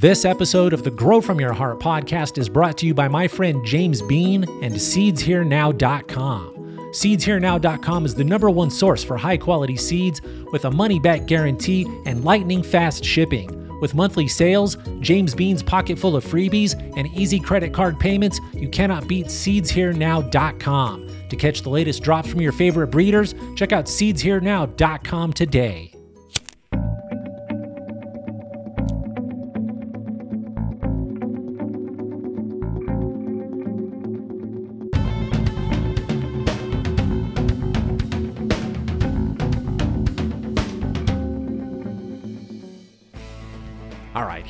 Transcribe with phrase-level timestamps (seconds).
[0.00, 3.28] This episode of the Grow From Your Heart podcast is brought to you by my
[3.28, 6.54] friend James Bean and SeedsHereNow.com.
[6.92, 11.84] SeedsHereNow.com is the number one source for high quality seeds with a money back guarantee
[12.06, 13.78] and lightning fast shipping.
[13.80, 18.70] With monthly sales, James Bean's pocket full of freebies, and easy credit card payments, you
[18.70, 21.08] cannot beat SeedsHereNow.com.
[21.28, 25.91] To catch the latest drops from your favorite breeders, check out SeedsHereNow.com today.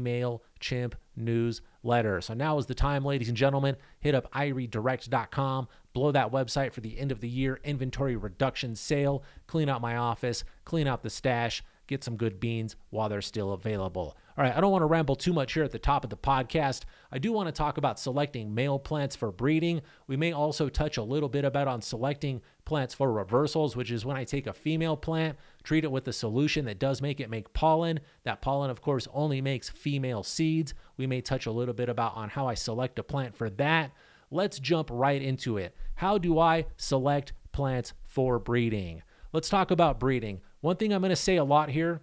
[0.60, 2.22] MailChimp newsletter.
[2.22, 3.76] So now is the time, ladies and gentlemen.
[4.00, 7.60] Hit up iriedirect.com, blow that website for the end of the year.
[7.64, 12.76] Inventory reduction sale, clean out my office, clean out the stash, get some good beans
[12.92, 14.16] while they're still available.
[14.38, 16.16] All right, I don't want to ramble too much here at the top of the
[16.16, 16.84] podcast.
[17.12, 19.82] I do want to talk about selecting male plants for breeding.
[20.08, 24.06] We may also touch a little bit about on selecting plants for reversals, which is
[24.06, 27.30] when I take a female plant, treat it with a solution that does make it
[27.30, 28.00] make pollen.
[28.24, 30.76] That pollen, of course, only makes female seeds.
[30.96, 33.92] We may touch a little bit about on how I select a plant for that.
[34.32, 35.76] Let's jump right into it.
[35.96, 39.02] How do I select plants for breeding?
[39.32, 40.42] Let's talk about breeding.
[40.62, 42.02] One thing I'm going to say a lot here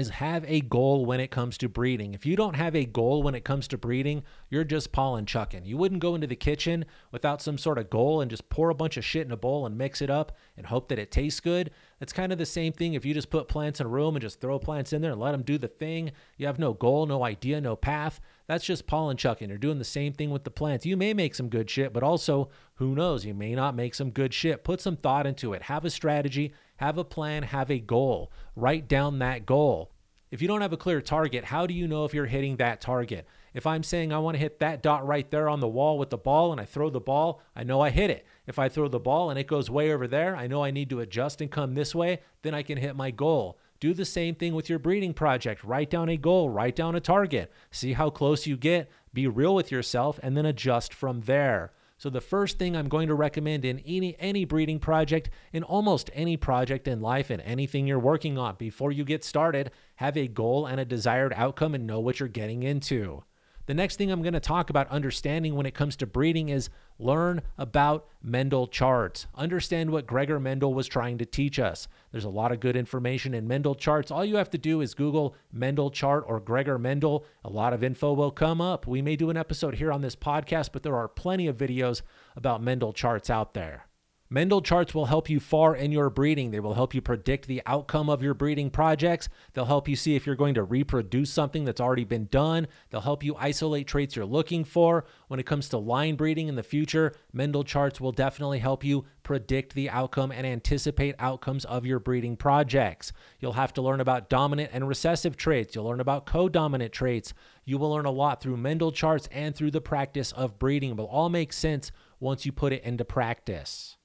[0.00, 2.14] is have a goal when it comes to breeding.
[2.14, 5.64] If you don't have a goal when it comes to breeding, you're just pollen chucking.
[5.64, 8.74] You wouldn't go into the kitchen without some sort of goal and just pour a
[8.74, 11.38] bunch of shit in a bowl and mix it up and hope that it tastes
[11.38, 11.70] good.
[12.00, 14.22] It's kind of the same thing if you just put plants in a room and
[14.22, 16.12] just throw plants in there and let them do the thing.
[16.36, 18.20] You have no goal, no idea, no path.
[18.46, 19.48] That's just pollen chucking.
[19.48, 20.84] You're doing the same thing with the plants.
[20.84, 23.24] You may make some good shit, but also, who knows?
[23.24, 24.64] You may not make some good shit.
[24.64, 25.62] Put some thought into it.
[25.62, 28.32] Have a strategy, have a plan, have a goal.
[28.56, 29.90] Write down that goal.
[30.30, 32.80] If you don't have a clear target, how do you know if you're hitting that
[32.80, 33.26] target?
[33.52, 36.08] If I'm saying I want to hit that dot right there on the wall with
[36.08, 38.24] the ball and I throw the ball, I know I hit it.
[38.46, 40.88] If I throw the ball and it goes way over there, I know I need
[40.88, 43.58] to adjust and come this way, then I can hit my goal.
[43.78, 45.62] Do the same thing with your breeding project.
[45.62, 49.54] Write down a goal, write down a target, see how close you get, be real
[49.54, 51.72] with yourself, and then adjust from there.
[52.00, 56.08] So the first thing I'm going to recommend in any any breeding project, in almost
[56.14, 60.26] any project in life and anything you're working on before you get started, have a
[60.26, 63.22] goal and a desired outcome and know what you're getting into.
[63.66, 66.70] The next thing I'm going to talk about understanding when it comes to breeding is
[66.98, 69.26] learn about Mendel charts.
[69.34, 71.86] Understand what Gregor Mendel was trying to teach us.
[72.10, 74.10] There's a lot of good information in Mendel charts.
[74.10, 77.24] All you have to do is Google Mendel chart or Gregor Mendel.
[77.44, 78.86] A lot of info will come up.
[78.86, 82.02] We may do an episode here on this podcast, but there are plenty of videos
[82.36, 83.86] about Mendel charts out there.
[84.32, 86.52] Mendel charts will help you far in your breeding.
[86.52, 89.28] They will help you predict the outcome of your breeding projects.
[89.52, 92.68] They'll help you see if you're going to reproduce something that's already been done.
[92.90, 95.04] They'll help you isolate traits you're looking for.
[95.26, 99.04] When it comes to line breeding in the future, Mendel charts will definitely help you
[99.24, 103.12] predict the outcome and anticipate outcomes of your breeding projects.
[103.40, 105.74] You'll have to learn about dominant and recessive traits.
[105.74, 107.34] You'll learn about co dominant traits.
[107.64, 110.90] You will learn a lot through Mendel charts and through the practice of breeding.
[110.90, 111.90] It will all make sense
[112.20, 113.96] once you put it into practice.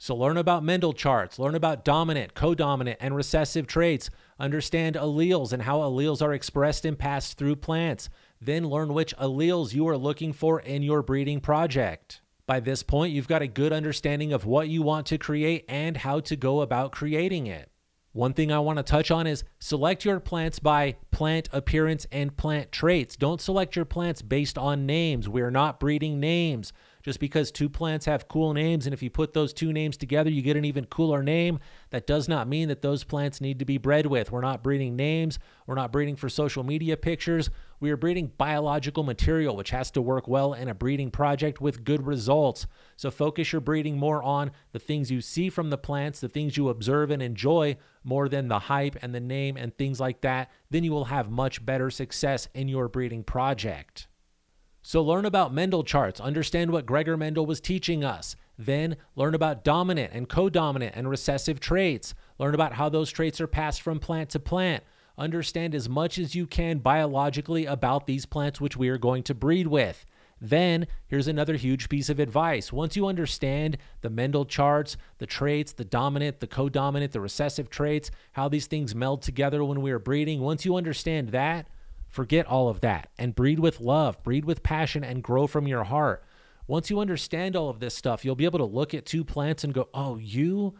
[0.00, 5.64] So learn about Mendel charts, learn about dominant, codominant, and recessive traits, understand alleles and
[5.64, 8.08] how alleles are expressed and passed through plants,
[8.40, 12.20] then learn which alleles you are looking for in your breeding project.
[12.46, 15.96] By this point, you've got a good understanding of what you want to create and
[15.96, 17.68] how to go about creating it.
[18.12, 22.36] One thing I want to touch on is select your plants by plant appearance and
[22.36, 23.16] plant traits.
[23.16, 25.28] Don't select your plants based on names.
[25.28, 26.72] We're not breeding names
[27.08, 30.28] just because two plants have cool names and if you put those two names together
[30.28, 31.58] you get an even cooler name.
[31.88, 34.30] That does not mean that those plants need to be bred with.
[34.30, 35.38] We're not breeding names.
[35.66, 37.48] We're not breeding for social media pictures.
[37.80, 41.82] We are breeding biological material which has to work well in a breeding project with
[41.82, 42.66] good results.
[42.96, 46.58] So focus your breeding more on the things you see from the plants the things
[46.58, 50.50] you observe and enjoy more than the hype and the name and things like that.
[50.68, 54.08] Then you will have much better success in your breeding project
[54.88, 58.36] so learn about Mendel charts, understand what Gregor Mendel was teaching us.
[58.58, 62.14] Then learn about dominant and codominant and recessive traits.
[62.38, 64.82] Learn about how those traits are passed from plant to plant.
[65.18, 69.34] Understand as much as you can biologically about these plants which we are going to
[69.34, 70.06] breed with.
[70.40, 72.72] Then, here's another huge piece of advice.
[72.72, 78.10] Once you understand the Mendel charts, the traits, the dominant, the codominant, the recessive traits,
[78.32, 81.66] how these things meld together when we are breeding, once you understand that,
[82.08, 85.84] Forget all of that and breed with love, breed with passion, and grow from your
[85.84, 86.24] heart.
[86.66, 89.64] Once you understand all of this stuff, you'll be able to look at two plants
[89.64, 90.74] and go, oh, you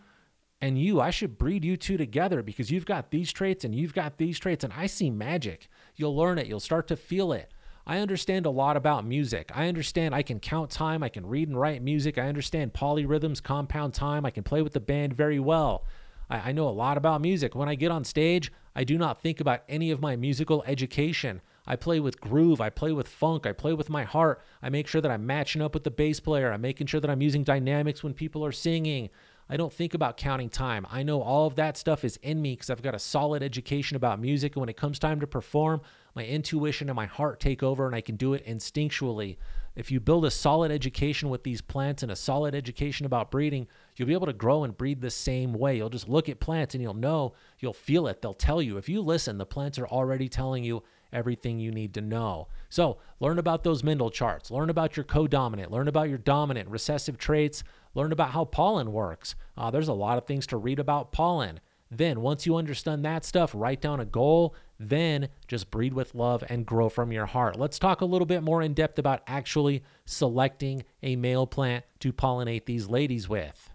[0.60, 3.94] and you, I should breed you two together because you've got these traits and you've
[3.94, 5.68] got these traits, and I see magic.
[5.94, 7.52] You'll learn it, you'll start to feel it.
[7.86, 9.50] I understand a lot about music.
[9.54, 13.42] I understand I can count time, I can read and write music, I understand polyrhythms,
[13.42, 15.86] compound time, I can play with the band very well.
[16.28, 17.54] I, I know a lot about music.
[17.54, 21.40] When I get on stage, I do not think about any of my musical education.
[21.66, 24.40] I play with groove, I play with funk, I play with my heart.
[24.62, 26.52] I make sure that I'm matching up with the bass player.
[26.52, 29.10] I'm making sure that I'm using dynamics when people are singing.
[29.50, 30.86] I don't think about counting time.
[30.92, 33.96] I know all of that stuff is in me because I've got a solid education
[33.96, 34.54] about music.
[34.54, 35.80] And when it comes time to perform,
[36.14, 39.38] my intuition and my heart take over and I can do it instinctually.
[39.74, 43.66] If you build a solid education with these plants and a solid education about breeding,
[43.98, 45.76] you'll be able to grow and breed the same way.
[45.76, 48.22] You'll just look at plants and you'll know, you'll feel it.
[48.22, 48.76] They'll tell you.
[48.76, 52.48] If you listen, the plants are already telling you everything you need to know.
[52.68, 57.18] So, learn about those Mendel charts, learn about your codominant, learn about your dominant, recessive
[57.18, 57.62] traits,
[57.94, 59.34] learn about how pollen works.
[59.56, 61.60] Uh, there's a lot of things to read about pollen.
[61.90, 64.54] Then, once you understand that stuff, write down a goal.
[64.78, 67.58] Then, just breed with love and grow from your heart.
[67.58, 72.12] Let's talk a little bit more in depth about actually selecting a male plant to
[72.12, 73.67] pollinate these ladies with.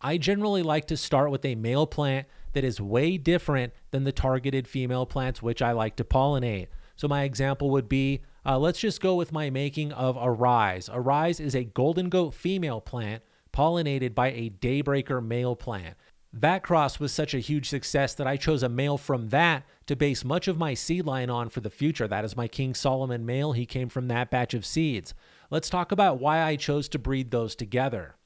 [0.00, 4.12] I generally like to start with a male plant that is way different than the
[4.12, 6.68] targeted female plants which I like to pollinate.
[6.96, 10.88] So, my example would be uh, let's just go with my making of Arise.
[10.92, 13.22] Arise is a golden goat female plant
[13.52, 15.96] pollinated by a daybreaker male plant.
[16.32, 19.96] That cross was such a huge success that I chose a male from that to
[19.96, 22.06] base much of my seed line on for the future.
[22.06, 23.52] That is my King Solomon male.
[23.52, 25.14] He came from that batch of seeds.
[25.50, 28.16] Let's talk about why I chose to breed those together.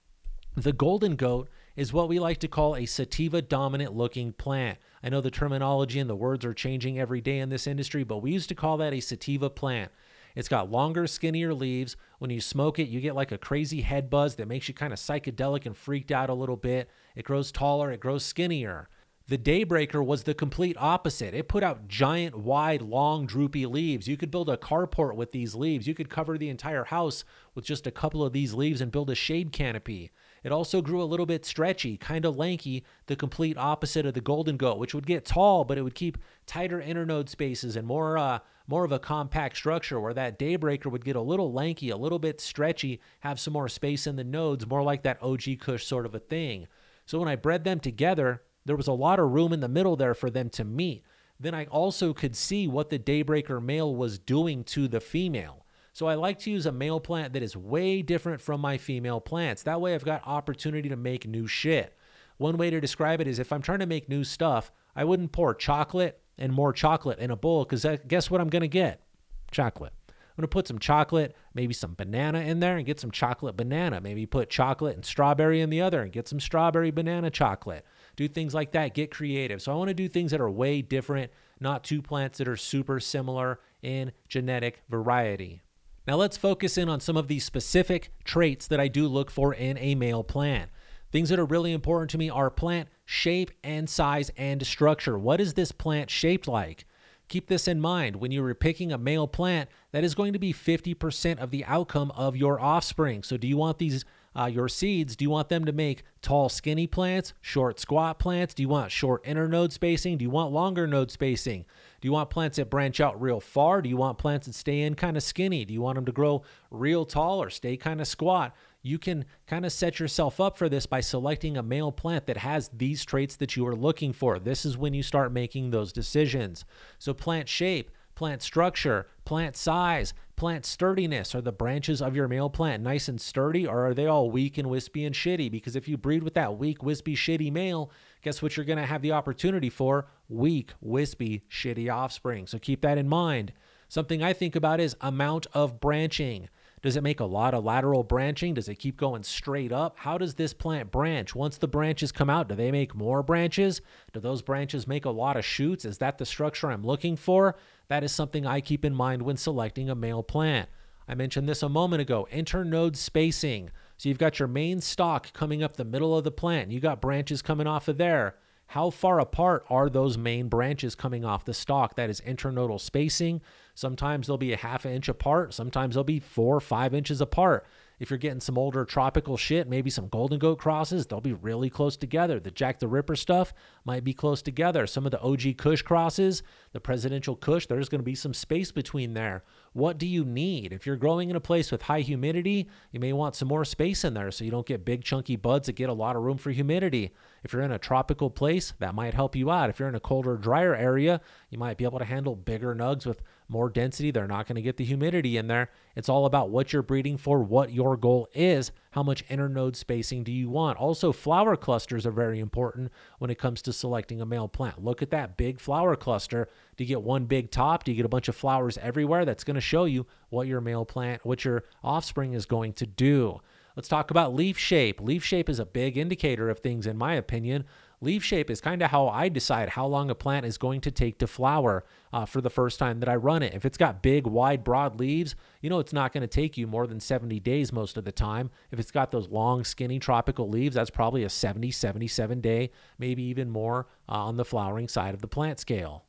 [0.57, 1.49] The golden goat
[1.81, 4.77] is what we like to call a sativa dominant looking plant.
[5.03, 8.19] I know the terminology and the words are changing every day in this industry, but
[8.19, 9.91] we used to call that a sativa plant.
[10.37, 11.97] It's got longer, skinnier leaves.
[12.19, 14.93] When you smoke it, you get like a crazy head buzz that makes you kind
[14.93, 16.91] of psychedelic and freaked out a little bit.
[17.17, 18.91] It grows taller, it grows skinnier.
[19.29, 21.33] The Daybreaker was the complete opposite.
[21.33, 24.07] It put out giant, wide, long, droopy leaves.
[24.07, 25.87] You could build a carport with these leaves.
[25.87, 29.09] You could cover the entire house with just a couple of these leaves and build
[29.09, 30.11] a shade canopy.
[30.43, 34.21] It also grew a little bit stretchy, kind of lanky, the complete opposite of the
[34.21, 38.17] golden goat, which would get tall, but it would keep tighter internode spaces and more
[38.17, 41.97] uh, more of a compact structure where that daybreaker would get a little lanky, a
[41.97, 45.85] little bit stretchy, have some more space in the nodes, more like that OG Kush
[45.85, 46.69] sort of a thing.
[47.05, 49.97] So when I bred them together, there was a lot of room in the middle
[49.97, 51.03] there for them to meet.
[51.41, 55.60] Then I also could see what the daybreaker male was doing to the female.
[55.93, 59.21] So I like to use a male plant that is way different from my female
[59.21, 59.63] plants.
[59.65, 61.97] That way I've got opportunity to make new shit.
[62.37, 65.33] One way to describe it is if I'm trying to make new stuff, I wouldn't
[65.33, 69.03] pour chocolate and more chocolate in a bowl because guess what I'm going to get?
[69.51, 69.93] Chocolate.
[70.09, 73.57] I'm going to put some chocolate, maybe some banana in there and get some chocolate
[73.57, 74.01] banana.
[74.01, 77.85] Maybe put chocolate and strawberry in the other and get some strawberry banana chocolate.
[78.17, 78.95] Do things like that.
[78.95, 79.61] Get creative.
[79.61, 82.57] So I want to do things that are way different, not two plants that are
[82.57, 85.63] super similar in genetic variety.
[86.11, 89.55] Now let's focus in on some of these specific traits that I do look for
[89.55, 90.69] in a male plant.
[91.13, 95.17] Things that are really important to me are plant shape and size and structure.
[95.17, 96.85] What is this plant shaped like?
[97.29, 98.17] Keep this in mind.
[98.17, 101.65] When you are picking a male plant, that is going to be 50% of the
[101.67, 103.23] outcome of your offspring.
[103.23, 106.49] So, do you want these, uh, your seeds, do you want them to make tall,
[106.49, 108.53] skinny plants, short, squat plants?
[108.55, 110.19] Do you want short internode spacing?
[110.19, 111.67] Do you want longer node spacing?
[112.01, 113.83] Do you want plants that branch out real far?
[113.83, 115.65] Do you want plants that stay in kind of skinny?
[115.65, 118.55] Do you want them to grow real tall or stay kind of squat?
[118.83, 122.39] you can kind of set yourself up for this by selecting a male plant that
[122.39, 124.39] has these traits that you are looking for.
[124.39, 126.65] This is when you start making those decisions.
[126.99, 131.35] So, plant shape, plant structure, plant size, plant sturdiness.
[131.35, 134.57] Are the branches of your male plant nice and sturdy, or are they all weak
[134.57, 135.51] and wispy and shitty?
[135.51, 137.91] Because if you breed with that weak, wispy, shitty male,
[138.23, 140.07] guess what you're going to have the opportunity for?
[140.31, 142.47] Weak, wispy, shitty offspring.
[142.47, 143.53] So, keep that in mind.
[143.91, 146.49] Something I think about is amount of branching.
[146.83, 148.55] Does it make a lot of lateral branching?
[148.55, 149.99] Does it keep going straight up?
[149.99, 151.35] How does this plant branch?
[151.35, 153.83] Once the branches come out, do they make more branches?
[154.15, 155.85] Do those branches make a lot of shoots?
[155.85, 157.57] Is that the structure I'm looking for?
[157.91, 160.69] That is something I keep in mind when selecting a male plant.
[161.09, 163.71] I mentioned this a moment ago internode spacing.
[163.97, 167.01] So you've got your main stalk coming up the middle of the plant, you got
[167.01, 168.37] branches coming off of there.
[168.69, 171.97] How far apart are those main branches coming off the stalk?
[171.97, 173.41] That is internodal spacing.
[173.75, 175.53] Sometimes they'll be a half inch apart.
[175.53, 177.67] Sometimes they'll be four or five inches apart.
[178.01, 181.69] If you're getting some older tropical shit, maybe some golden goat crosses, they'll be really
[181.69, 182.41] close together.
[182.41, 183.53] The Jack the Ripper stuff
[183.85, 184.87] might be close together.
[184.87, 186.43] Some of the OG Kush crosses,
[186.73, 189.45] the presidential Kush, there's going to be some space between there.
[189.73, 190.73] What do you need?
[190.73, 194.05] If you're growing in a place with high humidity, you may want some more space
[194.05, 196.39] in there so you don't get big chunky buds that get a lot of room
[196.39, 197.13] for humidity.
[197.45, 199.71] If you're in a tropical place, that might help you out.
[199.71, 203.07] If you're in a colder, drier area, you might be able to handle bigger nugs
[203.07, 204.11] with more density.
[204.11, 205.71] They're not going to get the humidity in there.
[205.95, 210.25] It's all about what you're breeding for, what your goal is, how much internode spacing
[210.25, 210.79] do you want.
[210.79, 214.83] Also, flower clusters are very important when it comes to selecting a male plant.
[214.83, 216.49] Look at that big flower cluster.
[216.77, 217.85] Do you get one big top?
[217.85, 219.25] Do you get a bunch of flowers everywhere?
[219.25, 222.87] That's going to show you what your male plant, what your offspring is going to
[222.87, 223.41] do.
[223.77, 225.01] Let's talk about leaf shape.
[225.01, 227.65] Leaf shape is a big indicator of things, in my opinion.
[228.03, 230.91] Leaf shape is kind of how I decide how long a plant is going to
[230.91, 233.53] take to flower uh, for the first time that I run it.
[233.53, 236.67] If it's got big, wide, broad leaves, you know it's not going to take you
[236.67, 238.51] more than 70 days most of the time.
[238.71, 243.23] If it's got those long, skinny tropical leaves, that's probably a 70, 77 day, maybe
[243.25, 246.07] even more uh, on the flowering side of the plant scale.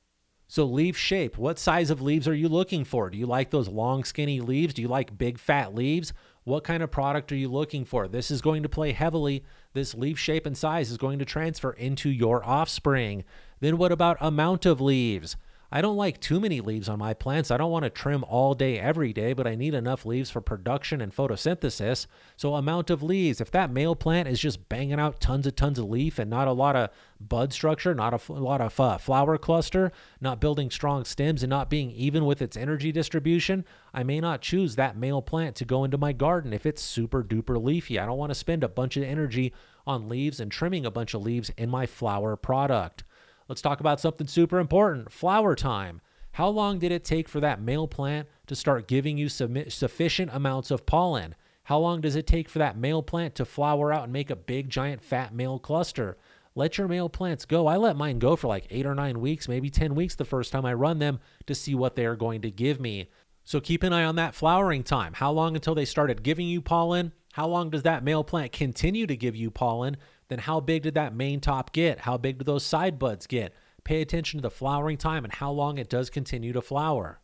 [0.47, 3.09] So, leaf shape, what size of leaves are you looking for?
[3.09, 4.73] Do you like those long, skinny leaves?
[4.73, 6.13] Do you like big, fat leaves?
[6.43, 8.07] What kind of product are you looking for?
[8.07, 9.43] This is going to play heavily.
[9.73, 13.23] This leaf shape and size is going to transfer into your offspring.
[13.59, 15.37] Then, what about amount of leaves?
[15.73, 17.49] I don't like too many leaves on my plants.
[17.49, 20.41] I don't want to trim all day every day, but I need enough leaves for
[20.41, 22.07] production and photosynthesis.
[22.35, 23.39] So, amount of leaves.
[23.39, 26.49] If that male plant is just banging out tons and tons of leaf and not
[26.49, 26.89] a lot of
[27.21, 31.69] bud structure, not a, lot of uh, flower cluster, not building strong stems, and not
[31.69, 33.63] being even with its energy distribution,
[33.93, 37.23] I may not choose that male plant to go into my garden if it's super
[37.23, 37.97] duper leafy.
[37.97, 39.53] I don't want to spend a bunch of energy
[39.87, 43.05] on leaves and trimming a bunch of leaves in my flower product.
[43.51, 45.99] Let's talk about something super important flower time.
[46.31, 50.71] How long did it take for that male plant to start giving you sufficient amounts
[50.71, 51.35] of pollen?
[51.63, 54.37] How long does it take for that male plant to flower out and make a
[54.37, 56.17] big, giant, fat male cluster?
[56.55, 57.67] Let your male plants go.
[57.67, 60.53] I let mine go for like eight or nine weeks, maybe 10 weeks the first
[60.53, 63.09] time I run them to see what they are going to give me.
[63.43, 65.11] So keep an eye on that flowering time.
[65.11, 67.11] How long until they started giving you pollen?
[67.33, 69.97] How long does that male plant continue to give you pollen?
[70.31, 71.99] Then how big did that main top get?
[71.99, 73.53] How big do those side buds get?
[73.83, 77.19] Pay attention to the flowering time and how long it does continue to flower.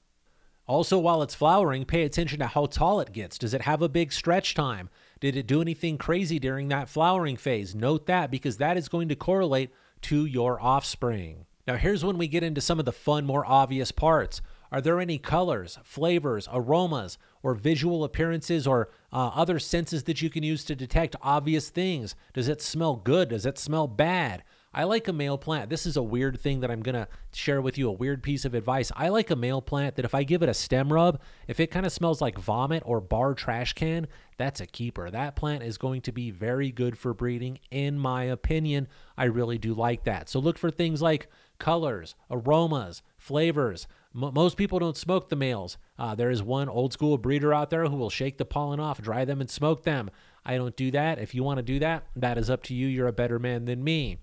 [0.67, 3.37] Also, while it's flowering, pay attention to how tall it gets.
[3.37, 4.89] Does it have a big stretch time?
[5.21, 7.73] Did it do anything crazy during that flowering phase?
[7.73, 9.71] Note that because that is going to correlate
[10.01, 11.45] to your offspring.
[11.65, 14.41] Now, here's when we get into some of the fun, more obvious parts.
[14.71, 20.29] Are there any colors, flavors, aromas, or visual appearances or uh, other senses that you
[20.29, 22.15] can use to detect obvious things?
[22.33, 23.29] Does it smell good?
[23.29, 24.43] Does it smell bad?
[24.74, 25.71] I like a male plant.
[25.71, 28.45] This is a weird thing that I'm going to share with you, a weird piece
[28.45, 28.91] of advice.
[28.95, 31.71] I like a male plant that if I give it a stem rub, if it
[31.71, 34.07] kind of smells like vomit or bar trash can,
[34.38, 35.09] that's a keeper.
[35.09, 38.88] That plant is going to be very good for breeding, in my opinion.
[39.17, 40.29] I really do like that.
[40.29, 45.77] So look for things like colors, aromas, flavors, M- most people don't smoke the males.
[45.97, 49.01] Uh, there is one old school breeder out there who will shake the pollen off,
[49.01, 50.09] dry them, and smoke them.
[50.43, 51.19] I don't do that.
[51.19, 52.88] If you want to do that, that is up to you.
[52.88, 54.17] You're a better man than me.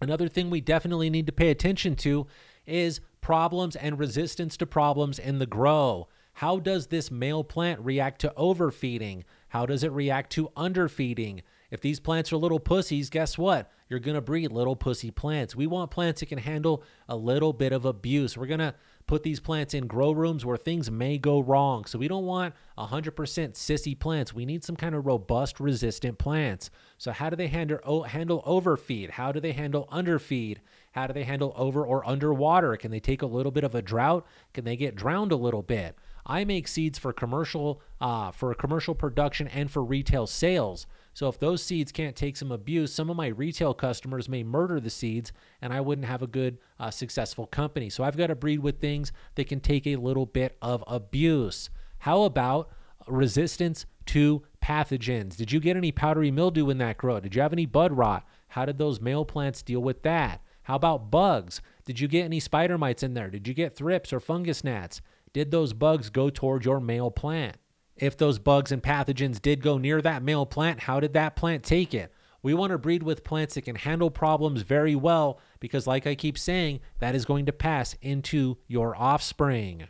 [0.00, 2.26] Another thing we definitely need to pay attention to
[2.66, 6.08] is problems and resistance to problems in the grow.
[6.34, 9.24] How does this male plant react to overfeeding?
[9.48, 11.42] How does it react to underfeeding?
[11.70, 13.70] If these plants are little pussies, guess what?
[13.88, 15.54] You're going to breed little pussy plants.
[15.54, 18.36] We want plants that can handle a little bit of abuse.
[18.36, 18.74] We're going to
[19.12, 21.84] put these plants in grow rooms where things may go wrong.
[21.84, 24.32] So we don't want 100% sissy plants.
[24.32, 26.70] We need some kind of robust, resistant plants.
[26.96, 29.10] So how do they handle handle overfeed?
[29.10, 30.60] How do they handle underfeed?
[30.92, 32.74] How do they handle over or underwater?
[32.78, 34.26] Can they take a little bit of a drought?
[34.54, 35.94] Can they get drowned a little bit?
[36.24, 40.86] I make seeds for commercial uh, for commercial production and for retail sales.
[41.14, 44.80] So if those seeds can't take some abuse, some of my retail customers may murder
[44.80, 47.90] the seeds, and I wouldn't have a good, uh, successful company.
[47.90, 51.68] So I've got to breed with things that can take a little bit of abuse.
[51.98, 52.70] How about
[53.06, 55.36] resistance to pathogens?
[55.36, 57.20] Did you get any powdery mildew in that grow?
[57.20, 58.26] Did you have any bud rot?
[58.48, 60.40] How did those male plants deal with that?
[60.64, 61.60] How about bugs?
[61.84, 63.28] Did you get any spider mites in there?
[63.28, 65.00] Did you get thrips or fungus gnats?
[65.32, 67.56] Did those bugs go toward your male plant?
[67.96, 71.62] If those bugs and pathogens did go near that male plant, how did that plant
[71.62, 72.12] take it?
[72.42, 76.14] We want to breed with plants that can handle problems very well because, like I
[76.16, 79.88] keep saying, that is going to pass into your offspring.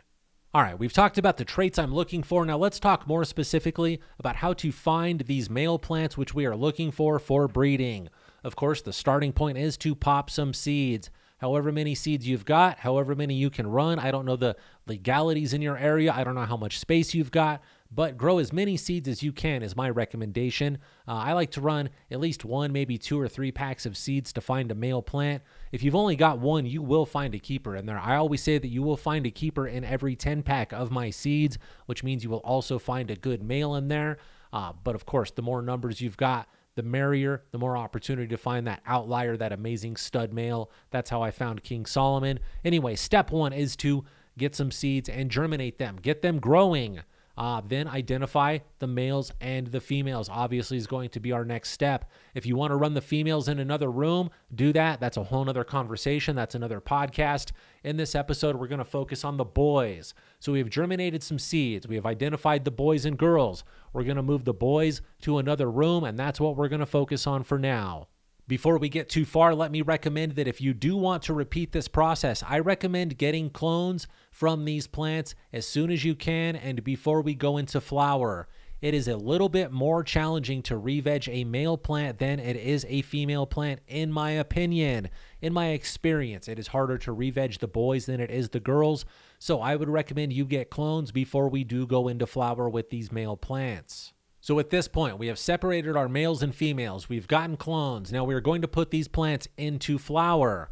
[0.53, 2.45] All right, we've talked about the traits I'm looking for.
[2.45, 6.55] Now let's talk more specifically about how to find these male plants which we are
[6.55, 8.09] looking for for breeding.
[8.43, 11.09] Of course, the starting point is to pop some seeds
[11.43, 13.99] however many seeds you've got, however many you can run.
[13.99, 14.55] I don't know the
[14.87, 16.13] legalities in your area.
[16.13, 17.61] I don't know how much space you've got,
[17.95, 20.77] but grow as many seeds as you can is my recommendation.
[21.07, 24.33] Uh, I like to run at least one, maybe two or three packs of seeds
[24.33, 25.43] to find a male plant.
[25.71, 27.99] If you've only got one, you will find a keeper in there.
[27.99, 31.09] I always say that you will find a keeper in every 10 pack of my
[31.09, 34.17] seeds, which means you will also find a good male in there.
[34.51, 38.37] Uh, but of course, the more numbers you've got, the merrier, the more opportunity to
[38.37, 40.71] find that outlier, that amazing stud male.
[40.89, 42.39] That's how I found King Solomon.
[42.65, 44.03] Anyway, step one is to
[44.37, 47.01] get some seeds and germinate them, get them growing.
[47.35, 50.29] Uh, then identify the males and the females.
[50.29, 52.09] Obviously, is going to be our next step.
[52.35, 54.99] If you want to run the females in another room, do that.
[54.99, 56.35] That's a whole other conversation.
[56.35, 57.51] That's another podcast.
[57.83, 60.13] In this episode, we're going to focus on the boys.
[60.39, 61.87] So we have germinated some seeds.
[61.87, 63.63] We have identified the boys and girls.
[63.93, 66.85] We're going to move the boys to another room, and that's what we're going to
[66.85, 68.07] focus on for now.
[68.45, 71.71] Before we get too far, let me recommend that if you do want to repeat
[71.71, 76.83] this process, I recommend getting clones from these plants as soon as you can and
[76.83, 78.49] before we go into flower.
[78.81, 82.85] It is a little bit more challenging to re-veg a male plant than it is
[82.89, 85.09] a female plant, in my opinion.
[85.41, 89.05] In my experience, it is harder to re-veg the boys than it is the girls.
[89.39, 93.09] So I would recommend you get clones before we do go into flower with these
[93.09, 94.11] male plants.
[94.43, 97.07] So at this point, we have separated our males and females.
[97.07, 98.11] We've gotten clones.
[98.11, 100.69] Now we are going to put these plants into flower.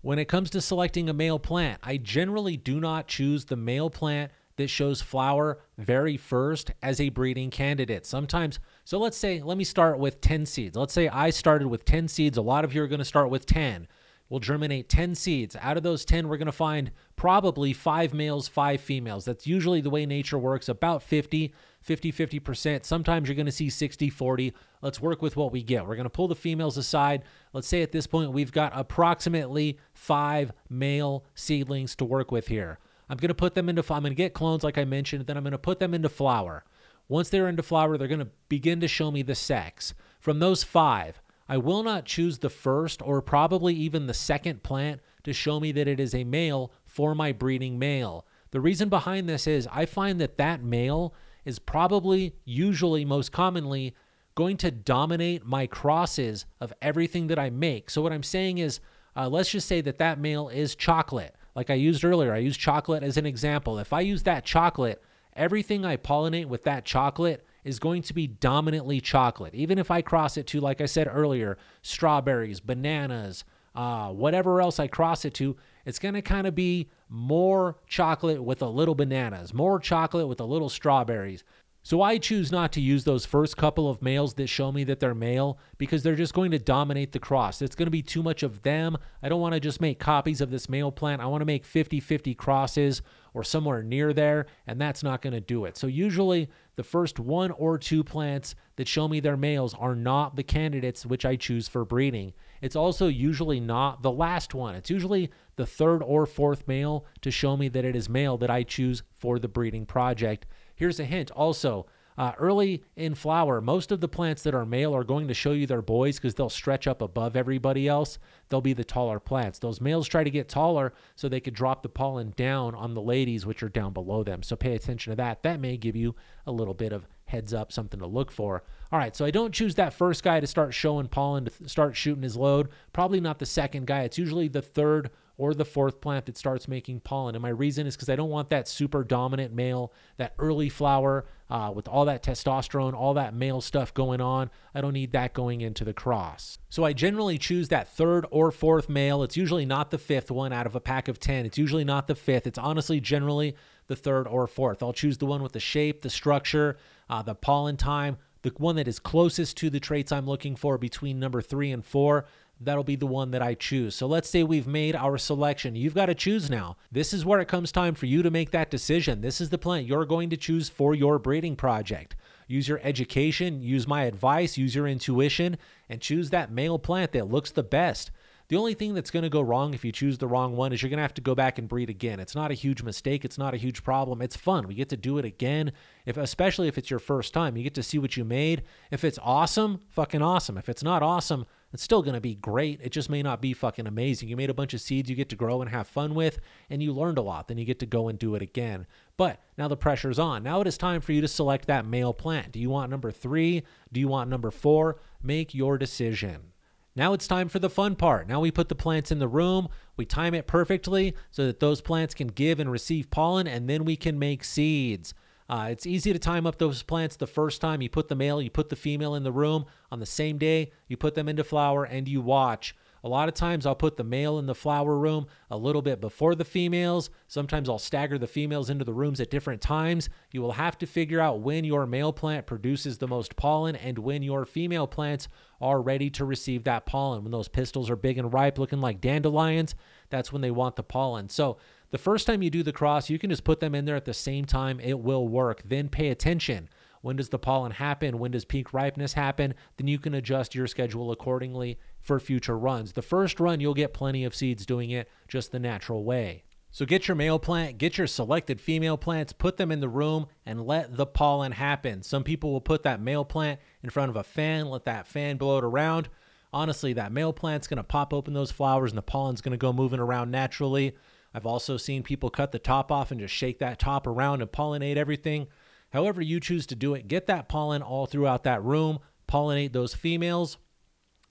[0.00, 3.90] When it comes to selecting a male plant, I generally do not choose the male
[3.90, 8.06] plant that shows flower very first as a breeding candidate.
[8.06, 10.76] Sometimes, so let's say, let me start with 10 seeds.
[10.76, 12.38] Let's say I started with 10 seeds.
[12.38, 13.88] A lot of you are going to start with 10.
[14.30, 15.56] We'll germinate 10 seeds.
[15.60, 19.24] Out of those 10, we're going to find probably five males, five females.
[19.24, 22.84] That's usually the way nature works, about 50, 50, 50%.
[22.84, 24.54] Sometimes you're going to see 60, 40.
[24.82, 25.84] Let's work with what we get.
[25.84, 27.24] We're going to pull the females aside.
[27.52, 32.78] Let's say at this point, we've got approximately five male seedlings to work with here.
[33.08, 35.36] I'm going to put them into, I'm going to get clones like I mentioned, then
[35.36, 36.64] I'm going to put them into flower.
[37.08, 39.92] Once they're into flower, they're going to begin to show me the sex.
[40.20, 41.19] From those five,
[41.50, 45.72] I will not choose the first or probably even the second plant to show me
[45.72, 48.24] that it is a male for my breeding male.
[48.52, 51.12] The reason behind this is I find that that male
[51.44, 53.96] is probably, usually, most commonly,
[54.36, 57.90] going to dominate my crosses of everything that I make.
[57.90, 58.78] So, what I'm saying is,
[59.16, 61.34] uh, let's just say that that male is chocolate.
[61.56, 63.80] Like I used earlier, I used chocolate as an example.
[63.80, 65.02] If I use that chocolate,
[65.34, 69.54] everything I pollinate with that chocolate is going to be dominantly chocolate.
[69.54, 73.44] Even if I cross it to, like I said earlier, strawberries, bananas,
[73.74, 78.42] uh, whatever else I cross it to, it's going to kind of be more chocolate
[78.42, 81.44] with a little bananas, more chocolate with a little strawberries.
[81.82, 85.00] So I choose not to use those first couple of males that show me that
[85.00, 87.62] they're male because they're just going to dominate the cross.
[87.62, 88.98] It's going to be too much of them.
[89.22, 91.22] I don't want to just make copies of this male plant.
[91.22, 93.00] I want to make 50 50 crosses
[93.32, 95.78] or somewhere near there, and that's not going to do it.
[95.78, 100.34] So usually the first one or two plants that show me they're males are not
[100.34, 102.32] the candidates which I choose for breeding.
[102.62, 104.74] It's also usually not the last one.
[104.74, 108.48] It's usually the third or fourth male to show me that it is male that
[108.48, 110.46] I choose for the breeding project.
[110.74, 111.84] Here's a hint also.
[112.20, 115.52] Uh, early in flower, most of the plants that are male are going to show
[115.52, 118.18] you they're boys because they'll stretch up above everybody else.
[118.50, 119.58] They'll be the taller plants.
[119.58, 123.00] Those males try to get taller so they could drop the pollen down on the
[123.00, 124.42] ladies, which are down below them.
[124.42, 125.42] So pay attention to that.
[125.44, 126.14] That may give you
[126.46, 128.64] a little bit of heads up, something to look for.
[128.92, 131.96] All right, so I don't choose that first guy to start showing pollen, to start
[131.96, 132.68] shooting his load.
[132.92, 134.02] Probably not the second guy.
[134.02, 135.08] It's usually the third
[135.40, 137.34] or the fourth plant that starts making pollen.
[137.34, 141.24] And my reason is because I don't want that super dominant male, that early flower
[141.48, 144.50] uh, with all that testosterone, all that male stuff going on.
[144.74, 146.58] I don't need that going into the cross.
[146.68, 149.22] So I generally choose that third or fourth male.
[149.22, 151.46] It's usually not the fifth one out of a pack of 10.
[151.46, 152.46] It's usually not the fifth.
[152.46, 154.82] It's honestly generally the third or fourth.
[154.82, 156.76] I'll choose the one with the shape, the structure,
[157.08, 160.76] uh, the pollen time, the one that is closest to the traits I'm looking for
[160.76, 162.26] between number three and four
[162.60, 163.94] that'll be the one that I choose.
[163.94, 165.74] So let's say we've made our selection.
[165.74, 166.76] You've got to choose now.
[166.92, 169.22] This is where it comes time for you to make that decision.
[169.22, 172.16] This is the plant you're going to choose for your breeding project.
[172.46, 175.56] Use your education, use my advice, use your intuition,
[175.88, 178.10] and choose that male plant that looks the best.
[178.48, 180.82] The only thing that's going to go wrong if you choose the wrong one is
[180.82, 182.18] you're going to have to go back and breed again.
[182.18, 183.24] It's not a huge mistake.
[183.24, 184.20] It's not a huge problem.
[184.20, 184.66] It's fun.
[184.66, 185.70] We get to do it again.
[186.04, 188.64] If especially if it's your first time, you get to see what you made.
[188.90, 190.58] If it's awesome, fucking awesome.
[190.58, 192.80] If it's not awesome, it's still going to be great.
[192.82, 194.28] It just may not be fucking amazing.
[194.28, 196.82] You made a bunch of seeds you get to grow and have fun with, and
[196.82, 197.48] you learned a lot.
[197.48, 198.86] Then you get to go and do it again.
[199.16, 200.42] But now the pressure's on.
[200.42, 202.52] Now it is time for you to select that male plant.
[202.52, 203.62] Do you want number three?
[203.92, 204.98] Do you want number four?
[205.22, 206.52] Make your decision.
[206.96, 208.28] Now it's time for the fun part.
[208.28, 211.80] Now we put the plants in the room, we time it perfectly so that those
[211.80, 215.14] plants can give and receive pollen, and then we can make seeds.
[215.50, 217.82] Uh, it's easy to time up those plants the first time.
[217.82, 220.70] You put the male, you put the female in the room on the same day,
[220.86, 222.72] you put them into flower, and you watch.
[223.02, 226.00] A lot of times I'll put the male in the flower room a little bit
[226.00, 227.10] before the females.
[227.26, 230.08] Sometimes I'll stagger the females into the rooms at different times.
[230.32, 233.98] You will have to figure out when your male plant produces the most pollen and
[233.98, 235.28] when your female plants
[235.60, 237.22] are ready to receive that pollen.
[237.22, 239.74] When those pistils are big and ripe, looking like dandelions,
[240.10, 241.28] that's when they want the pollen.
[241.28, 241.56] So
[241.90, 244.04] the first time you do the cross, you can just put them in there at
[244.04, 244.80] the same time.
[244.80, 245.62] It will work.
[245.64, 246.68] Then pay attention.
[247.02, 248.18] When does the pollen happen?
[248.18, 249.54] When does peak ripeness happen?
[249.76, 252.92] Then you can adjust your schedule accordingly for future runs.
[252.92, 256.44] The first run, you'll get plenty of seeds doing it just the natural way.
[256.72, 260.26] So get your male plant, get your selected female plants, put them in the room,
[260.46, 262.02] and let the pollen happen.
[262.02, 265.36] Some people will put that male plant in front of a fan, let that fan
[265.36, 266.08] blow it around.
[266.52, 270.00] Honestly, that male plant's to pop open those flowers and the pollen's to go moving
[270.00, 270.94] around naturally.
[271.32, 274.50] I've also seen people cut the top off and just shake that top around and
[274.50, 275.46] pollinate everything.
[275.92, 279.94] However, you choose to do it, get that pollen all throughout that room, pollinate those
[279.94, 280.56] females.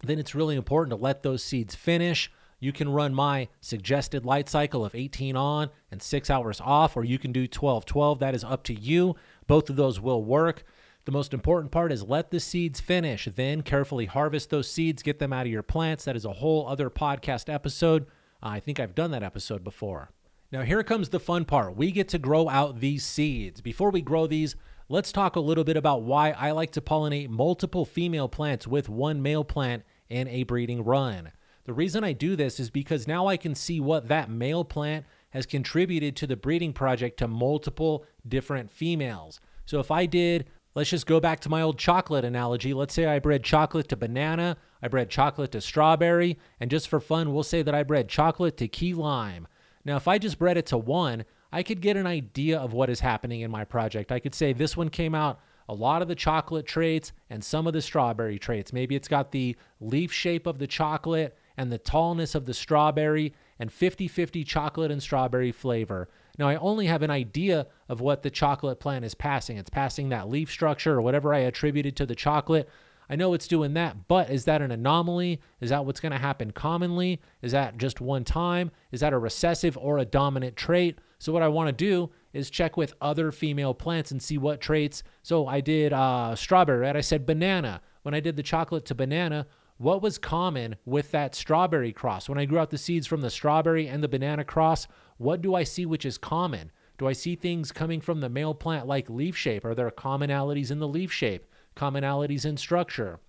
[0.03, 2.31] Then it's really important to let those seeds finish.
[2.59, 7.03] You can run my suggested light cycle of 18 on and 6 hours off, or
[7.03, 8.19] you can do 12 12.
[8.19, 9.15] That is up to you.
[9.47, 10.63] Both of those will work.
[11.05, 15.19] The most important part is let the seeds finish, then carefully harvest those seeds, get
[15.19, 16.05] them out of your plants.
[16.05, 18.05] That is a whole other podcast episode.
[18.41, 20.11] I think I've done that episode before.
[20.51, 21.75] Now, here comes the fun part.
[21.75, 23.61] We get to grow out these seeds.
[23.61, 24.55] Before we grow these,
[24.87, 28.89] let's talk a little bit about why I like to pollinate multiple female plants with
[28.89, 31.31] one male plant in a breeding run.
[31.65, 35.05] The reason I do this is because now I can see what that male plant
[35.29, 39.39] has contributed to the breeding project to multiple different females.
[39.65, 42.73] So if I did, let's just go back to my old chocolate analogy.
[42.73, 46.99] Let's say I bred chocolate to banana, I bred chocolate to strawberry, and just for
[46.99, 49.47] fun, we'll say that I bred chocolate to key lime.
[49.85, 52.89] Now, if I just bred it to one, I could get an idea of what
[52.89, 54.11] is happening in my project.
[54.11, 57.67] I could say this one came out a lot of the chocolate traits and some
[57.67, 58.73] of the strawberry traits.
[58.73, 63.33] Maybe it's got the leaf shape of the chocolate and the tallness of the strawberry
[63.59, 66.09] and 50 50 chocolate and strawberry flavor.
[66.39, 69.57] Now, I only have an idea of what the chocolate plant is passing.
[69.57, 72.69] It's passing that leaf structure or whatever I attributed to the chocolate.
[73.09, 75.41] I know it's doing that, but is that an anomaly?
[75.59, 77.19] Is that what's going to happen commonly?
[77.41, 78.71] Is that just one time?
[78.93, 80.99] Is that a recessive or a dominant trait?
[81.17, 84.61] So, what I want to do is check with other female plants and see what
[84.61, 85.03] traits.
[85.23, 86.95] So, I did uh, strawberry, right?
[86.95, 87.81] I said banana.
[88.03, 89.45] When I did the chocolate to banana,
[89.79, 92.29] what was common with that strawberry cross?
[92.29, 94.87] When I grew out the seeds from the strawberry and the banana cross,
[95.19, 96.71] what do I see which is common?
[96.97, 99.65] Do I see things coming from the male plant like leaf shape?
[99.65, 101.45] Are there commonalities in the leaf shape?
[101.75, 103.19] Commonalities in structure?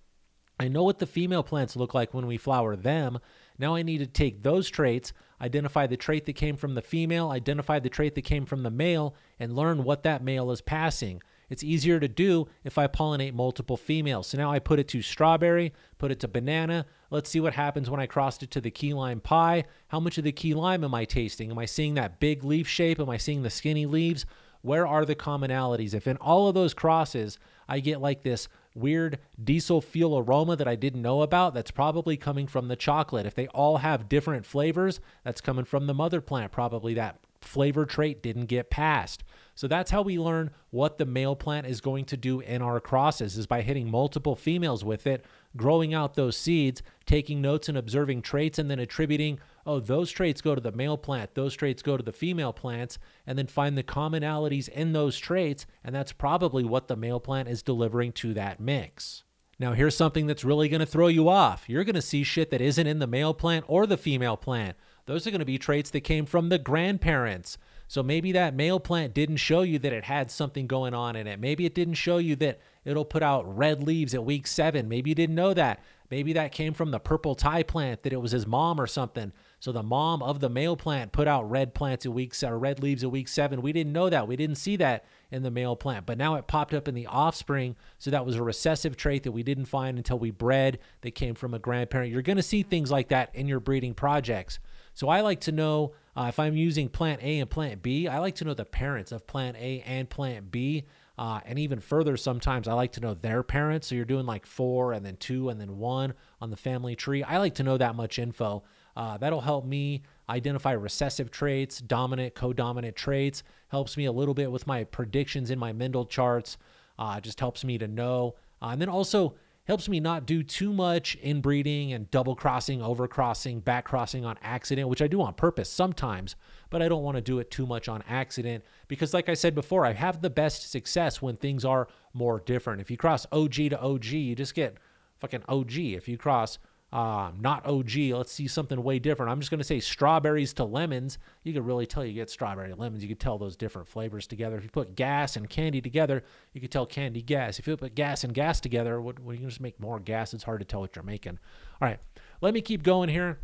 [0.57, 3.19] I know what the female plants look like when we flower them.
[3.59, 7.29] Now I need to take those traits, identify the trait that came from the female,
[7.29, 11.21] identify the trait that came from the male, and learn what that male is passing.
[11.51, 14.27] It's easier to do if I pollinate multiple females.
[14.27, 16.85] So now I put it to strawberry, put it to banana.
[17.09, 19.65] Let's see what happens when I crossed it to the key lime pie.
[19.89, 21.51] How much of the key lime am I tasting?
[21.51, 22.99] Am I seeing that big leaf shape?
[22.99, 24.25] Am I seeing the skinny leaves?
[24.61, 25.93] Where are the commonalities?
[25.93, 27.37] If in all of those crosses
[27.67, 32.15] I get like this weird diesel fuel aroma that I didn't know about, that's probably
[32.15, 33.25] coming from the chocolate.
[33.25, 37.85] If they all have different flavors, that's coming from the mother plant, probably that flavor
[37.85, 39.23] trait didn't get passed.
[39.55, 42.79] So that's how we learn what the male plant is going to do in our
[42.79, 45.25] crosses is by hitting multiple females with it,
[45.55, 50.41] growing out those seeds, taking notes and observing traits and then attributing, oh, those traits
[50.41, 53.77] go to the male plant, those traits go to the female plants, and then find
[53.77, 58.33] the commonalities in those traits, and that's probably what the male plant is delivering to
[58.33, 59.23] that mix.
[59.59, 61.69] Now, here's something that's really going to throw you off.
[61.69, 64.75] You're going to see shit that isn't in the male plant or the female plant.
[65.11, 67.57] Those are going to be traits that came from the grandparents.
[67.89, 71.27] So maybe that male plant didn't show you that it had something going on in
[71.27, 71.37] it.
[71.37, 74.87] Maybe it didn't show you that it'll put out red leaves at week seven.
[74.87, 75.83] Maybe you didn't know that.
[76.09, 79.33] Maybe that came from the purple Thai plant that it was his mom or something.
[79.59, 82.81] So the mom of the male plant put out red plants at week or red
[82.81, 83.61] leaves at week seven.
[83.61, 84.29] We didn't know that.
[84.29, 87.07] We didn't see that in the male plant, but now it popped up in the
[87.07, 87.75] offspring.
[87.97, 91.35] So that was a recessive trait that we didn't find until we bred that came
[91.35, 92.13] from a grandparent.
[92.13, 94.59] You're going to see things like that in your breeding projects.
[94.93, 98.19] So I like to know uh, if I'm using plant A and plant B, I
[98.19, 100.85] like to know the parents of plant A and plant B.
[101.17, 103.87] Uh, and even further, sometimes I like to know their parents.
[103.87, 107.23] So you're doing like four and then two and then one on the family tree.
[107.23, 108.63] I like to know that much info.
[108.95, 114.33] Uh, that'll help me identify recessive traits, dominant, co dominant traits, helps me a little
[114.33, 116.57] bit with my predictions in my Mendel charts,
[116.99, 118.35] uh, just helps me to know.
[118.61, 123.07] Uh, and then also, helps me not do too much inbreeding and double crossing, over
[123.07, 126.35] crossing, back crossing on accident, which I do on purpose sometimes,
[126.69, 129.53] but I don't want to do it too much on accident because, like I said
[129.53, 132.81] before, I have the best success when things are more different.
[132.81, 134.77] If you cross OG to OG, you just get
[135.19, 135.77] fucking OG.
[135.77, 136.57] If you cross
[136.91, 137.95] uh, not OG.
[138.11, 139.31] Let's see something way different.
[139.31, 141.19] I'm just going to say strawberries to lemons.
[141.43, 143.01] You could really tell you get strawberry lemons.
[143.01, 144.57] You could tell those different flavors together.
[144.57, 146.23] If you put gas and candy together,
[146.53, 147.59] you could tell candy gas.
[147.59, 150.33] If you put gas and gas together, what, what, you can just make more gas.
[150.33, 151.39] It's hard to tell what you're making.
[151.81, 151.99] All right,
[152.41, 153.39] let me keep going here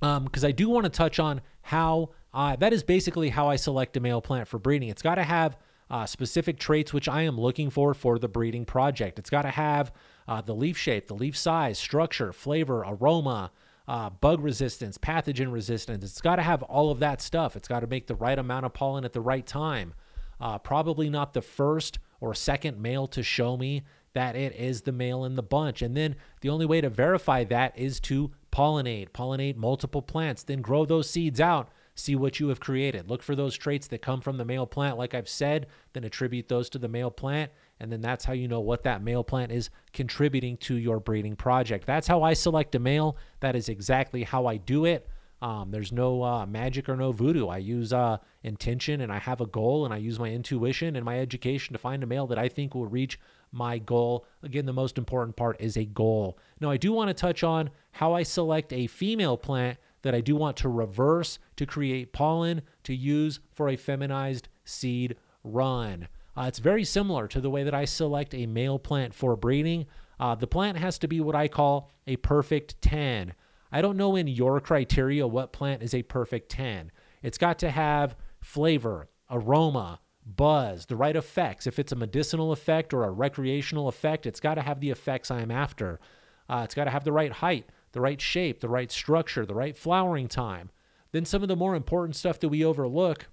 [0.00, 3.54] because um, I do want to touch on how uh, that is basically how I
[3.54, 4.88] select a male plant for breeding.
[4.88, 5.56] It's got to have
[5.92, 9.18] uh, specific traits which I am looking for for the breeding project.
[9.18, 9.92] It's got to have
[10.26, 13.52] uh, the leaf shape, the leaf size, structure, flavor, aroma,
[13.86, 16.02] uh, bug resistance, pathogen resistance.
[16.02, 17.56] It's got to have all of that stuff.
[17.56, 19.92] It's got to make the right amount of pollen at the right time.
[20.40, 23.82] Uh, probably not the first or second male to show me
[24.14, 25.82] that it is the male in the bunch.
[25.82, 30.62] And then the only way to verify that is to pollinate, pollinate multiple plants, then
[30.62, 31.68] grow those seeds out
[32.02, 33.08] see what you have created.
[33.08, 36.48] Look for those traits that come from the male plant, like I've said, then attribute
[36.48, 37.50] those to the male plant.
[37.80, 41.36] And then that's how you know what that male plant is contributing to your breeding
[41.36, 41.86] project.
[41.86, 43.16] That's how I select a male.
[43.40, 45.08] That is exactly how I do it.
[45.42, 47.48] Um, there's no uh, magic or no voodoo.
[47.48, 51.04] I use uh, intention and I have a goal and I use my intuition and
[51.04, 53.18] my education to find a male that I think will reach
[53.50, 54.24] my goal.
[54.44, 56.38] Again, the most important part is a goal.
[56.60, 60.20] Now, I do want to touch on how I select a female plant that I
[60.20, 66.08] do want to reverse to create pollen to use for a feminized seed run.
[66.36, 69.86] Uh, it's very similar to the way that I select a male plant for breeding.
[70.18, 73.34] Uh, the plant has to be what I call a perfect 10.
[73.70, 76.90] I don't know in your criteria what plant is a perfect 10.
[77.22, 81.66] It's got to have flavor, aroma, buzz, the right effects.
[81.66, 85.30] If it's a medicinal effect or a recreational effect, it's got to have the effects
[85.30, 86.00] I'm after.
[86.48, 89.54] Uh, it's got to have the right height, the right shape, the right structure, the
[89.54, 90.70] right flowering time.
[91.12, 93.28] Then some of the more important stuff that we overlook,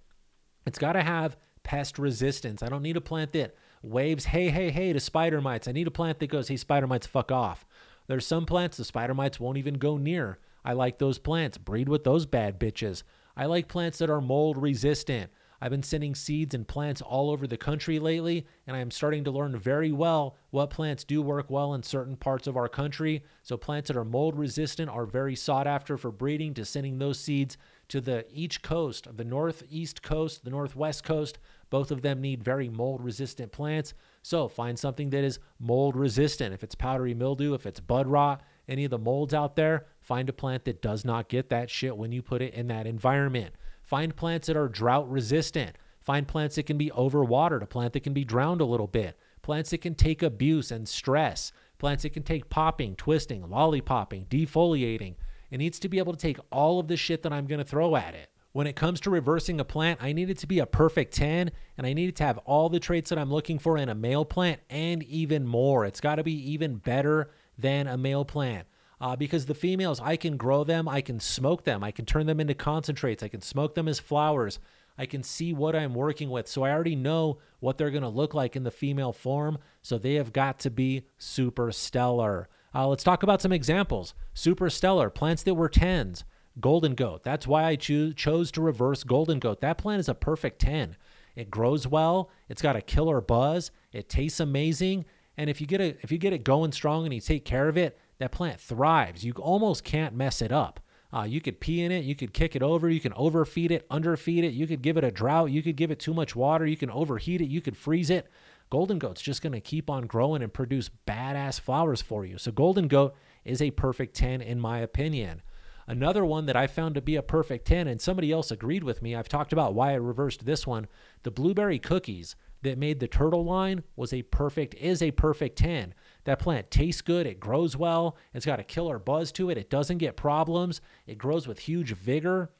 [0.65, 2.61] it's got to have pest resistance.
[2.61, 5.67] I don't need a plant that waves hey hey hey to spider mites.
[5.67, 7.65] I need a plant that goes hey spider mites fuck off.
[8.07, 10.39] There's some plants the spider mites won't even go near.
[10.65, 11.57] I like those plants.
[11.57, 13.03] Breed with those bad bitches.
[13.37, 15.31] I like plants that are mold resistant.
[15.61, 19.25] I've been sending seeds and plants all over the country lately, and I am starting
[19.25, 23.23] to learn very well what plants do work well in certain parts of our country.
[23.43, 27.19] So, plants that are mold resistant are very sought after for breeding, to sending those
[27.19, 27.57] seeds
[27.89, 31.39] to the each coast, the northeast coast, the northwest coast.
[31.69, 33.93] Both of them need very mold resistant plants.
[34.21, 36.53] So, find something that is mold resistant.
[36.53, 40.29] If it's powdery mildew, if it's bud rot, any of the molds out there, find
[40.29, 43.55] a plant that does not get that shit when you put it in that environment.
[43.89, 45.75] Find plants that are drought resistant.
[46.02, 49.17] Find plants that can be overwatered, a plant that can be drowned a little bit,
[49.41, 55.15] plants that can take abuse and stress, plants that can take popping, twisting, lollipopping, defoliating.
[55.49, 57.65] It needs to be able to take all of the shit that I'm going to
[57.65, 58.30] throw at it.
[58.52, 61.49] When it comes to reversing a plant, I need it to be a perfect 10,
[61.75, 63.95] and I need it to have all the traits that I'm looking for in a
[63.95, 65.84] male plant and even more.
[65.86, 68.67] It's got to be even better than a male plant.
[69.01, 72.25] Uh, because the females, I can grow them, I can smoke them, I can turn
[72.25, 74.59] them into concentrates, I can smoke them as flowers.
[74.99, 76.49] I can see what I'm working with.
[76.49, 79.57] So I already know what they're going to look like in the female form.
[79.81, 82.49] So they have got to be super stellar.
[82.75, 84.13] Uh, let's talk about some examples.
[84.33, 86.25] Super stellar, plants that were 10s.
[86.59, 87.23] Golden goat.
[87.23, 89.62] That's why I cho- chose to reverse golden goat.
[89.62, 90.97] That plant is a perfect 10.
[91.33, 92.29] It grows well.
[92.49, 93.71] It's got a killer buzz.
[93.93, 95.05] It tastes amazing.
[95.38, 97.69] And if you get it, if you get it going strong and you take care
[97.69, 99.23] of it, that plant thrives.
[99.23, 100.79] You almost can't mess it up.
[101.12, 102.05] Uh, you could pee in it.
[102.05, 102.88] You could kick it over.
[102.89, 104.53] You can overfeed it, underfeed it.
[104.53, 105.49] You could give it a drought.
[105.49, 106.65] You could give it too much water.
[106.65, 107.49] You can overheat it.
[107.49, 108.29] You could freeze it.
[108.69, 112.38] Golden Goat's just going to keep on growing and produce badass flowers for you.
[112.38, 115.41] So, Golden Goat is a perfect 10 in my opinion.
[115.88, 119.01] Another one that I found to be a perfect 10, and somebody else agreed with
[119.01, 120.88] me, I've talked about why I reversed this one.
[121.23, 125.95] The blueberry cookies that made the turtle line was a perfect, is a perfect 10.
[126.25, 129.69] That plant tastes good, it grows well, it's got a killer buzz to it, it
[129.69, 132.51] doesn't get problems, it grows with huge vigor.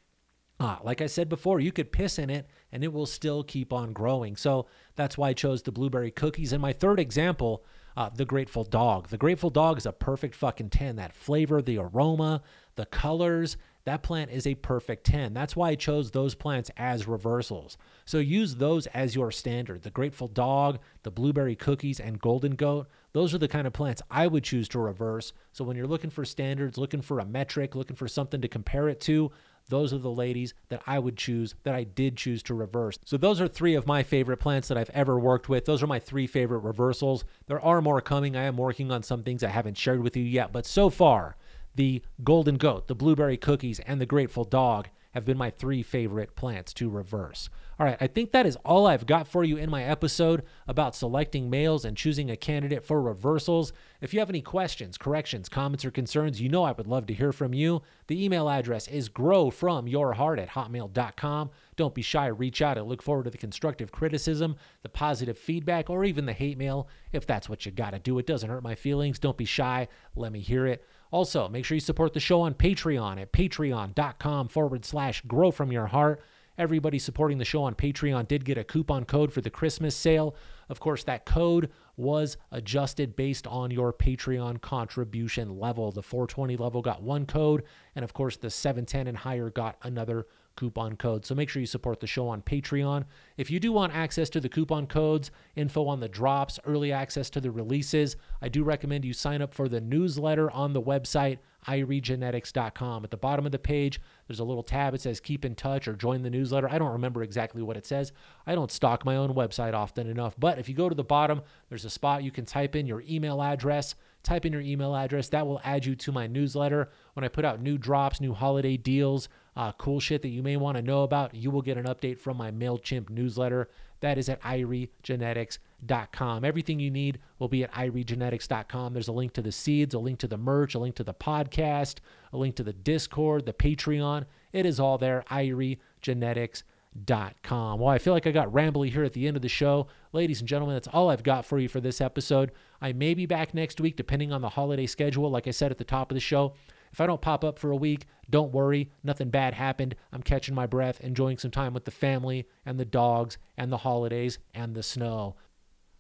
[0.62, 3.72] Uh, like I said before, you could piss in it and it will still keep
[3.72, 4.36] on growing.
[4.36, 6.52] So that's why I chose the blueberry cookies.
[6.52, 7.64] And my third example,
[7.96, 9.08] uh, the Grateful Dog.
[9.08, 10.98] The Grateful Dog is a perfect fucking 10.
[10.98, 12.42] That flavor, the aroma,
[12.76, 13.56] the colors,
[13.90, 15.34] that plant is a perfect 10.
[15.34, 17.78] That's why I chose those plants as reversals.
[18.06, 19.82] So use those as your standard.
[19.82, 22.88] The Grateful Dog, the Blueberry Cookies, and Golden Goat.
[23.14, 25.34] Those are the kind of plants I would choose to reverse.
[25.54, 28.90] So when you're looking for standards, looking for a metric, looking for something to compare
[28.90, 29.32] it to,
[29.70, 32.98] those are the ladies that I would choose, that I did choose to reverse.
[33.06, 35.66] So, those are three of my favorite plants that I've ever worked with.
[35.66, 37.24] Those are my three favorite reversals.
[37.48, 38.36] There are more coming.
[38.36, 41.36] I am working on some things I haven't shared with you yet, but so far,
[41.80, 46.36] the golden goat, the blueberry cookies, and the grateful dog have been my three favorite
[46.36, 47.50] plants to reverse.
[47.80, 50.94] All right, I think that is all I've got for you in my episode about
[50.94, 53.72] selecting males and choosing a candidate for reversals.
[54.02, 57.14] If you have any questions, corrections, comments, or concerns, you know I would love to
[57.14, 57.82] hear from you.
[58.08, 61.50] The email address is growfromyourheart at hotmail.com.
[61.78, 62.78] Don't be shy, reach out.
[62.78, 66.90] I look forward to the constructive criticism, the positive feedback, or even the hate mail
[67.14, 68.20] if that's what you got to do.
[68.20, 69.18] It doesn't hurt my feelings.
[69.18, 69.88] Don't be shy.
[70.18, 70.84] Let me hear it.
[71.12, 75.72] Also, make sure you support the show on Patreon at patreon.com forward slash grow from
[75.72, 76.22] your heart.
[76.58, 80.36] Everybody supporting the show on Patreon did get a coupon code for the Christmas sale.
[80.68, 85.92] Of course, that code was adjusted based on your Patreon contribution level.
[85.92, 87.64] The 420 level got one code,
[87.96, 90.28] and of course, the 710 and higher got another
[90.60, 91.26] coupon code.
[91.26, 93.06] So make sure you support the show on Patreon.
[93.38, 97.30] If you do want access to the coupon codes, info on the drops, early access
[97.30, 101.38] to the releases, I do recommend you sign up for the newsletter on the website
[101.68, 103.04] iriegenetics.com.
[103.04, 104.94] At the bottom of the page, there's a little tab.
[104.94, 106.70] It says keep in touch or join the newsletter.
[106.70, 108.12] I don't remember exactly what it says.
[108.48, 110.36] I don't stock my own website often enough.
[110.40, 113.04] But if you go to the bottom, there's a spot you can type in your
[113.08, 113.96] email address.
[114.24, 115.30] Type in your email address.
[115.30, 116.90] That will add you to my newsletter.
[117.14, 120.56] When I put out new drops, new holiday deals, uh, cool shit that you may
[120.56, 123.68] want to know about, you will get an update from my MailChimp newsletter.
[124.00, 126.46] That is at iriegenetics.com.
[126.46, 128.94] Everything you need will be at iriegenetics.com.
[128.94, 131.14] There's a link to the seeds, a link to the merch, a link to the
[131.14, 131.96] podcast,
[132.32, 134.24] a link to the Discord, the Patreon.
[134.54, 137.80] It is all there, iriegenetics.com.
[137.82, 139.88] Well, I feel like I got rambly here at the end of the show.
[140.14, 142.54] Ladies and gentlemen, that's all I've got for you for this episode.
[142.80, 145.78] I may be back next week, depending on the holiday schedule, like I said at
[145.78, 146.54] the top of the show.
[146.92, 148.92] If I don't pop up for a week, don't worry.
[149.04, 149.96] Nothing bad happened.
[150.12, 153.78] I'm catching my breath, enjoying some time with the family and the dogs and the
[153.78, 155.36] holidays and the snow.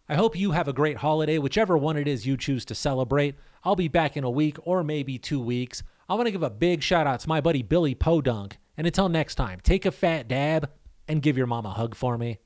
[0.07, 3.35] I hope you have a great holiday, whichever one it is you choose to celebrate.
[3.63, 5.83] I'll be back in a week or maybe two weeks.
[6.07, 8.57] I want to give a big shout out to my buddy Billy Podunk.
[8.75, 10.71] And until next time, take a fat dab
[11.07, 12.39] and give your mom a hug for me.